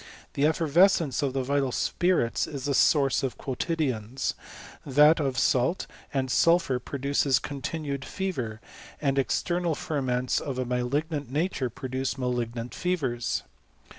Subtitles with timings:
[0.33, 4.33] The eSba* vescence of the vital spirits is the source of quotidiana^
[4.83, 8.61] that of salt and sulphur produces continued fever;
[8.99, 13.43] and external ferments of a malignant nature producas malignant fevers.